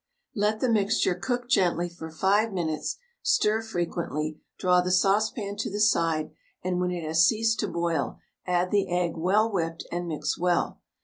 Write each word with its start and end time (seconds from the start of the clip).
Let 0.33 0.61
the 0.61 0.67
mixture 0.67 1.13
gook 1.13 1.47
gently 1.47 1.87
for 1.87 2.09
5 2.09 2.53
minutes, 2.53 2.97
stir 3.21 3.61
frequently, 3.61 4.41
draw 4.57 4.81
the 4.81 4.89
saucepan 4.89 5.57
to 5.57 5.69
the 5.69 5.79
side, 5.79 6.31
and 6.63 6.79
when 6.79 6.89
it 6.89 7.03
has 7.03 7.23
ceased 7.23 7.59
to 7.59 7.67
boil 7.67 8.17
add 8.47 8.71
the 8.71 8.89
egg 8.89 9.15
well 9.15 9.51
whipped, 9.53 9.85
and 9.91 10.07
mix 10.07 10.39
well. 10.39 10.81